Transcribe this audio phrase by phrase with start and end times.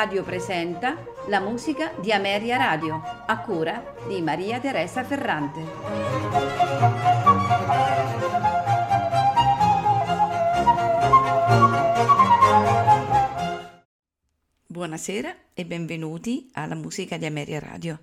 [0.00, 0.96] Radio presenta
[1.28, 5.60] la musica di Ameria Radio, a cura di Maria Teresa Ferrante.
[14.64, 18.00] Buonasera e benvenuti alla musica di Ameria Radio.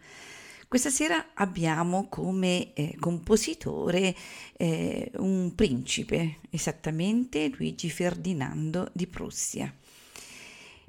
[0.68, 4.14] Questa sera abbiamo come eh, compositore
[4.56, 9.74] eh, un principe, esattamente Luigi Ferdinando di Prussia.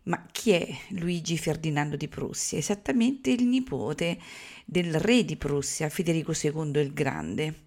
[0.08, 2.56] Ma chi è Luigi Ferdinando di Prussia?
[2.56, 4.18] Esattamente il nipote
[4.64, 7.66] del re di Prussia, Federico II il Grande.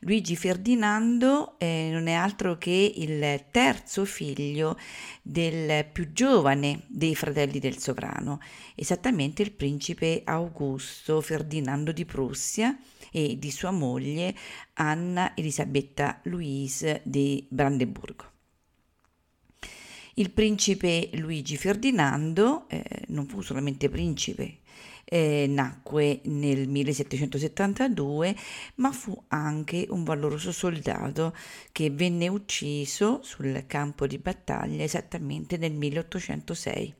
[0.00, 4.76] Luigi Ferdinando eh, non è altro che il terzo figlio
[5.22, 8.40] del più giovane dei fratelli del sovrano,
[8.74, 12.76] esattamente il principe Augusto Ferdinando di Prussia
[13.12, 14.34] e di sua moglie
[14.74, 18.37] Anna Elisabetta Louise di Brandeburgo.
[20.18, 24.62] Il principe Luigi Ferdinando eh, non fu solamente principe,
[25.04, 28.34] eh, nacque nel 1772,
[28.76, 31.36] ma fu anche un valoroso soldato
[31.70, 36.94] che venne ucciso sul campo di battaglia esattamente nel 1806.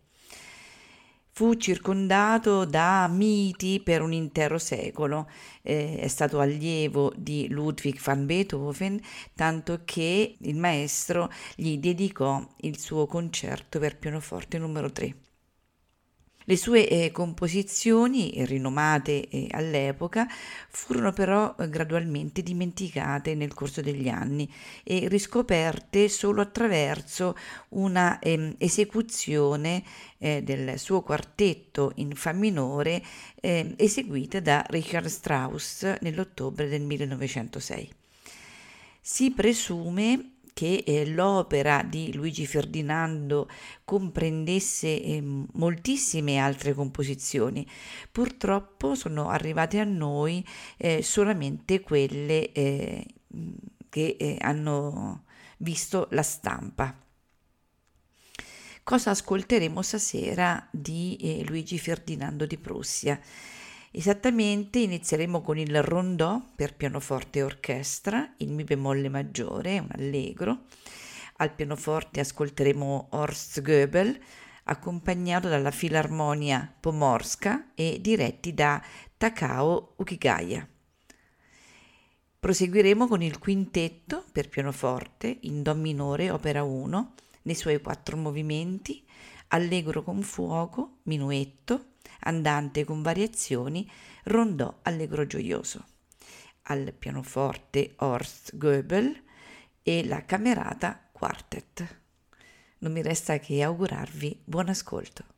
[1.39, 5.31] Fu circondato da miti per un intero secolo,
[5.63, 9.01] eh, è stato allievo di Ludwig van Beethoven,
[9.37, 15.28] tanto che il maestro gli dedicò il suo concerto per pianoforte numero 3.
[16.49, 20.27] Le sue eh, composizioni, rinomate eh, all'epoca,
[20.71, 24.51] furono però eh, gradualmente dimenticate nel corso degli anni
[24.83, 27.37] e riscoperte solo attraverso
[27.71, 29.85] una ehm, esecuzione
[30.17, 33.03] eh, del suo quartetto in Fa minore
[33.43, 37.93] ehm, eseguita da Richard Strauss nell'ottobre del 1906.
[39.03, 43.49] Si presume che eh, l'opera di Luigi Ferdinando
[43.85, 47.65] comprendesse eh, moltissime altre composizioni.
[48.11, 50.45] Purtroppo sono arrivate a noi
[50.77, 53.07] eh, solamente quelle eh,
[53.89, 55.27] che eh, hanno
[55.59, 56.93] visto la stampa.
[58.83, 63.21] Cosa ascolteremo stasera di eh, Luigi Ferdinando di Prussia?
[63.99, 70.67] Esattamente inizieremo con il rondò per pianoforte e orchestra, il mi bemolle maggiore, un allegro.
[71.39, 74.17] Al pianoforte ascolteremo Horst Goebel,
[74.63, 78.81] accompagnato dalla Filarmonia Pomorska e diretti da
[79.17, 80.65] Takao Ukigaya.
[82.39, 89.05] Proseguiremo con il quintetto per pianoforte in Do minore, opera 1, nei suoi quattro movimenti,
[89.49, 93.91] allegro con fuoco, minuetto, andante con variazioni,
[94.25, 95.87] rondò allegro gioioso.
[96.63, 99.23] Al pianoforte Horst Goebel
[99.83, 102.01] e la camerata Quartet.
[102.79, 105.38] Non mi resta che augurarvi buon ascolto.